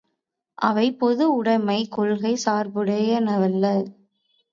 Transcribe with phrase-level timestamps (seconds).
[0.57, 3.65] அவை, பொது உடைமைக் கொள்கைச் சார்புடையனவல்ல.